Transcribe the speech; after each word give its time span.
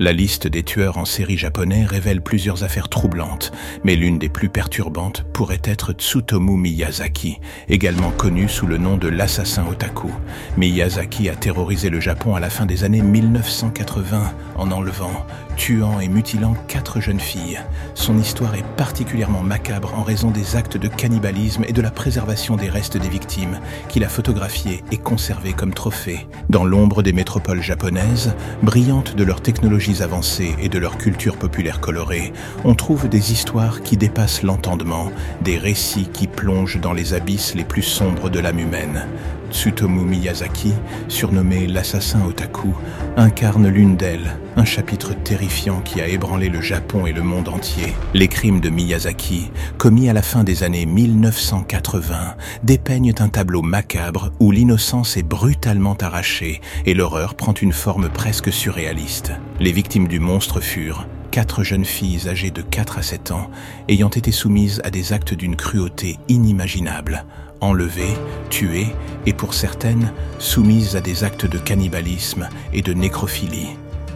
La 0.00 0.12
liste 0.12 0.46
des 0.46 0.62
tueurs 0.62 0.96
en 0.96 1.04
série 1.04 1.36
japonais 1.36 1.84
révèle 1.84 2.20
plusieurs 2.20 2.62
affaires 2.62 2.88
troublantes, 2.88 3.50
mais 3.82 3.96
l'une 3.96 4.20
des 4.20 4.28
plus 4.28 4.48
perturbantes 4.48 5.24
pourrait 5.32 5.60
être 5.64 5.90
Tsutomu 5.92 6.56
Miyazaki, 6.56 7.40
également 7.68 8.12
connu 8.12 8.48
sous 8.48 8.68
le 8.68 8.78
nom 8.78 8.96
de 8.96 9.08
l'assassin 9.08 9.66
otaku. 9.66 10.12
Miyazaki 10.56 11.28
a 11.28 11.34
terrorisé 11.34 11.90
le 11.90 11.98
Japon 11.98 12.36
à 12.36 12.40
la 12.40 12.48
fin 12.48 12.64
des 12.64 12.84
années 12.84 13.02
1980 13.02 14.34
en 14.54 14.70
enlevant, 14.70 15.26
tuant 15.56 15.98
et 15.98 16.06
mutilant 16.06 16.54
quatre 16.68 17.00
jeunes 17.00 17.18
filles. 17.18 17.58
Son 17.94 18.18
histoire 18.18 18.54
est 18.54 18.66
particulièrement 18.76 19.42
macabre 19.42 19.98
en 19.98 20.04
raison 20.04 20.30
des 20.30 20.54
actes 20.54 20.76
de 20.76 20.86
cannibalisme 20.86 21.64
et 21.66 21.72
de 21.72 21.82
la 21.82 21.90
préservation 21.90 22.54
des 22.54 22.68
restes 22.68 22.96
des 22.98 23.08
victimes, 23.08 23.58
qu'il 23.88 24.04
a 24.04 24.08
photographiés 24.08 24.84
et 24.92 24.96
conservés 24.96 25.54
comme 25.54 25.74
trophées. 25.74 26.28
Dans 26.48 26.64
l'ombre 26.64 27.02
des 27.02 27.12
métropoles 27.12 27.62
japonaises, 27.62 28.36
brillantes 28.62 29.16
de 29.16 29.24
leur 29.24 29.40
technologie 29.40 29.87
avancées 30.02 30.54
et 30.60 30.68
de 30.68 30.78
leur 30.78 30.98
culture 30.98 31.36
populaire 31.36 31.80
colorée, 31.80 32.32
on 32.64 32.74
trouve 32.74 33.08
des 33.08 33.32
histoires 33.32 33.82
qui 33.82 33.96
dépassent 33.96 34.42
l'entendement, 34.42 35.10
des 35.42 35.58
récits 35.58 36.08
qui 36.12 36.26
plongent 36.26 36.80
dans 36.80 36.92
les 36.92 37.14
abysses 37.14 37.54
les 37.54 37.64
plus 37.64 37.82
sombres 37.82 38.30
de 38.30 38.40
l'âme 38.40 38.58
humaine. 38.58 39.06
Tsutomu 39.50 40.04
Miyazaki, 40.04 40.72
surnommé 41.08 41.66
l'assassin 41.66 42.24
otaku, 42.26 42.74
incarne 43.16 43.68
l'une 43.68 43.96
d'elles, 43.96 44.36
un 44.56 44.64
chapitre 44.64 45.14
terrifiant 45.14 45.80
qui 45.80 46.00
a 46.00 46.08
ébranlé 46.08 46.48
le 46.48 46.60
Japon 46.60 47.06
et 47.06 47.12
le 47.12 47.22
monde 47.22 47.48
entier. 47.48 47.94
Les 48.14 48.28
crimes 48.28 48.60
de 48.60 48.68
Miyazaki, 48.68 49.50
commis 49.78 50.08
à 50.08 50.12
la 50.12 50.22
fin 50.22 50.44
des 50.44 50.62
années 50.62 50.86
1980, 50.86 52.36
dépeignent 52.62 53.14
un 53.18 53.28
tableau 53.28 53.62
macabre 53.62 54.30
où 54.40 54.50
l'innocence 54.50 55.16
est 55.16 55.22
brutalement 55.22 55.96
arrachée 56.00 56.60
et 56.86 56.94
l'horreur 56.94 57.34
prend 57.34 57.54
une 57.54 57.72
forme 57.72 58.08
presque 58.08 58.52
surréaliste. 58.52 59.32
Les 59.60 59.72
victimes 59.72 60.08
du 60.08 60.20
monstre 60.20 60.60
furent 60.60 61.06
quatre 61.30 61.62
jeunes 61.62 61.84
filles 61.84 62.28
âgées 62.28 62.50
de 62.50 62.62
4 62.62 62.98
à 62.98 63.02
7 63.02 63.30
ans 63.32 63.50
ayant 63.88 64.08
été 64.08 64.32
soumises 64.32 64.80
à 64.84 64.90
des 64.90 65.12
actes 65.12 65.34
d'une 65.34 65.56
cruauté 65.56 66.18
inimaginable 66.28 67.24
enlevées, 67.60 68.16
tuées 68.50 68.88
et 69.26 69.32
pour 69.32 69.54
certaines 69.54 70.12
soumises 70.38 70.96
à 70.96 71.00
des 71.00 71.24
actes 71.24 71.46
de 71.46 71.58
cannibalisme 71.58 72.48
et 72.72 72.82
de 72.82 72.92
nécrophilie. 72.92 73.68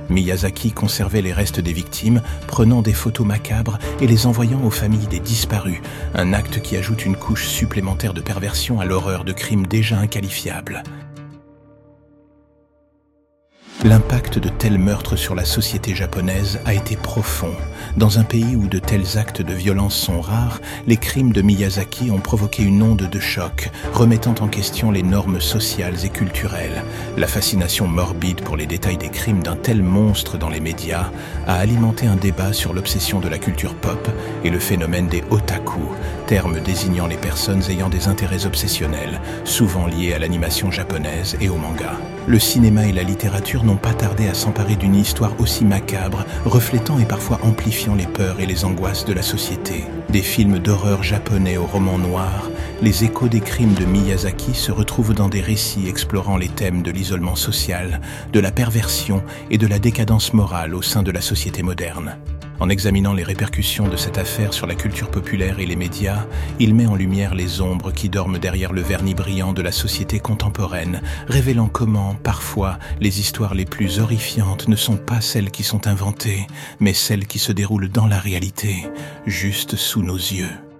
Miyazaki 0.09 0.73
conservait 0.73 1.23
les 1.23 1.33
restes 1.33 1.61
des 1.61 1.73
victimes, 1.73 2.23
prenant 2.47 2.83
des 2.83 2.93
photos 2.93 3.27
macabres 3.27 3.79
et 4.01 4.07
les 4.07 4.27
envoyant 4.27 4.63
aux 4.65 4.71
familles 4.71 5.07
des 5.07 5.21
disparus, 5.21 5.81
un 6.15 6.33
acte 6.33 6.61
qui 6.61 6.77
ajoute 6.77 7.07
une 7.07 7.17
couche 7.17 7.47
supplémentaire 7.47 8.15
de 8.15 8.21
perversion 8.21 8.81
à 8.81 8.85
l'horreur 8.85 9.25
de 9.25 9.33
crimes 9.33 9.67
déjà 9.67 9.99
inqualifiables. 9.99 10.83
L'impact 13.85 14.39
de 14.39 14.49
tels 14.49 14.79
meurtres 14.79 15.17
sur 15.17 15.35
la 15.35 15.45
société 15.45 15.93
japonaise 15.93 16.61
a 16.65 16.73
été 16.73 16.95
profond. 16.95 17.51
Dans 17.97 18.21
un 18.21 18.23
pays 18.23 18.55
où 18.55 18.69
de 18.69 18.79
tels 18.79 19.19
actes 19.19 19.43
de 19.43 19.53
violence 19.53 19.97
sont 19.97 20.21
rares, 20.21 20.61
les 20.87 20.97
crimes 20.97 21.33
de 21.33 21.43
Miyazaki 21.43 22.13
ont 22.13 22.21
provoqué 22.21 22.63
une 22.63 22.81
onde 22.81 23.09
de 23.11 23.19
choc, 23.19 23.71
remettant 23.93 24.37
en 24.41 24.47
question 24.47 24.93
les 24.93 25.03
normes 25.03 25.41
sociales 25.41 26.05
et 26.05 26.11
culturelles. 26.11 26.85
La 27.17 27.27
fascination 27.27 27.89
morbide 27.89 28.43
pour 28.43 28.57
les 28.57 28.67
détails 28.67 28.99
des 28.99 29.09
crimes 29.09 29.43
d'un 29.43 29.57
tel 29.57 29.83
monstre 29.83 30.39
dans 30.39 30.49
les 30.49 30.61
médias 30.61 31.11
a 31.49 31.57
alimenté 31.57 32.07
un 32.07 32.17
débat 32.17 32.53
sur 32.53 32.75
l'obsession 32.75 33.19
de 33.19 33.29
la 33.29 33.39
culture 33.39 33.75
pop 33.75 34.09
et 34.45 34.51
le 34.51 34.61
phénomène 34.61 35.09
des 35.09 35.25
otaku, 35.31 35.81
terme 36.33 36.61
désignant 36.61 37.07
les 37.07 37.19
personnes 37.19 37.61
ayant 37.69 37.91
des 37.91 38.09
intérêts 38.09 38.47
obsessionnels, 38.47 39.21
souvent 39.45 39.87
liés 39.87 40.15
à 40.15 40.19
l'animation 40.19 40.71
japonaise 40.71 41.37
et 41.43 41.51
au 41.51 41.57
manga. 41.57 41.93
Le 42.27 42.39
cinéma 42.39 42.87
et 42.87 42.93
la 42.93 43.03
littérature 43.03 43.65
n'ont 43.65 43.77
pas 43.77 43.93
tardé 43.93 44.29
à 44.29 44.33
s'emparer 44.33 44.77
d'une 44.77 44.95
histoire 44.95 45.39
aussi 45.39 45.67
macabre, 45.67 46.25
reflétant 46.47 46.99
et 46.99 47.05
parfois 47.05 47.39
amplifiant 47.43 47.95
les 47.95 48.07
peurs 48.07 48.41
et 48.41 48.47
les 48.47 48.65
angoisses 48.65 49.05
de 49.05 49.13
la 49.13 49.21
société. 49.21 49.85
Des 50.09 50.23
films 50.23 50.59
d'horreur 50.59 51.03
japonais 51.03 51.59
au 51.59 51.67
roman 51.67 51.99
noir, 51.99 52.49
les 52.81 53.05
échos 53.05 53.29
des 53.29 53.41
crimes 53.41 53.75
de 53.75 53.85
Miyazaki 53.85 54.55
se 54.55 54.73
retrouvent 54.73 55.13
dans 55.13 55.29
des 55.29 55.43
récits 55.43 55.87
explorant 55.87 56.39
les 56.39 56.49
thèmes 56.49 56.81
de 56.81 56.91
l'isolement 56.91 57.37
social, 57.37 58.01
de 58.33 58.41
la 58.41 58.53
perversion 58.53 59.23
et 59.51 59.59
de 59.59 59.67
la 59.67 59.79
décadence 59.79 60.33
morale 60.33 60.75
au 60.75 60.81
sein 60.81 61.03
de 61.03 61.11
la 61.11 61.21
société 61.21 61.63
moderne. 61.63 62.17
En 62.63 62.69
examinant 62.69 63.13
les 63.13 63.25
répercussions 63.25 63.89
de 63.89 63.97
cette 63.97 64.19
affaire 64.19 64.55
sur 64.55 64.69
la 64.69 64.77
culture 64.77 65.11
populaire 65.11 65.59
et 65.59 65.67
les 65.67 65.75
médias, 65.75 66.25
il 66.61 66.77
met 66.77 66.87
en 66.87 66.95
lumière 66.95 67.35
les 67.35 67.61
ombres 67.61 67.91
qui 67.91 68.09
dorment 68.09 68.39
derrière 68.39 68.73
le 68.73 68.83
vernis 68.83 69.15
brillant 69.15 69.53
de 69.53 69.63
la 69.63 69.73
société 69.73 70.21
contemporaine, 70.21 71.03
révélant 71.27 71.67
comment, 71.67 72.15
parfois, 72.23 72.79
les 73.01 73.19
histoires 73.19 73.55
les 73.55 73.65
plus 73.65 73.99
horrifiantes 73.99 74.69
ne 74.69 74.77
sont 74.77 74.97
pas 74.97 75.21
celles 75.21 75.51
qui 75.51 75.65
sont 75.65 75.89
inventées, 75.89 76.47
mais 76.79 76.93
celles 76.93 77.27
qui 77.27 77.41
se 77.41 77.51
déroulent 77.51 77.89
dans 77.89 78.07
la 78.07 78.21
réalité, 78.21 78.87
juste 79.27 79.75
sous 79.75 80.05
nos 80.05 80.15
yeux. 80.15 80.72